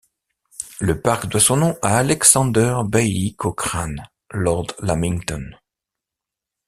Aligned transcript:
Le 0.79 0.99
parc 0.99 1.27
doit 1.27 1.39
son 1.39 1.57
nom 1.57 1.77
à 1.83 1.99
Alexander 1.99 2.75
Baillie-Cochrane, 2.85 4.07
Lord 4.31 4.65
Lamington. 4.79 5.51